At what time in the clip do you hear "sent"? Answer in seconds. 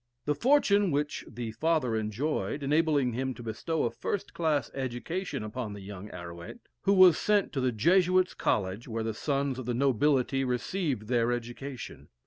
7.19-7.53